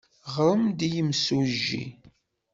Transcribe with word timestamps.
Ɣremt-d 0.35 0.79
i 0.87 0.89
yimsujji. 0.93 1.85